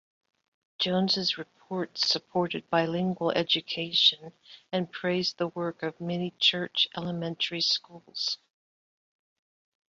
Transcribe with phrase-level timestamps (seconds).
[0.79, 4.33] Jones's reports supported bilingual education
[4.71, 8.39] and praised the work of many church elementary schools.